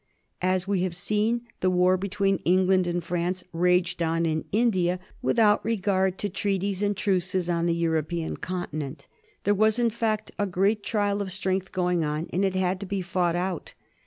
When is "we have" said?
0.67-0.95